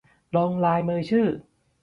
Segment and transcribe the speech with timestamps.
[0.35, 1.27] ลงลายมือชื่อ